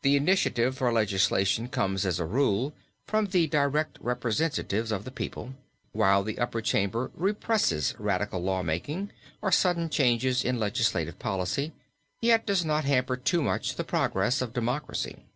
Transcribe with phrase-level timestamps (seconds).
[0.00, 2.72] The initiative for legislation comes, as a rule,
[3.06, 5.54] from the direct representatives of the people,
[5.92, 11.70] while the upper chamber represses radical law making or sudden changes in legislative policy,
[12.20, 15.26] yet does not hamper too much the progress of democracy.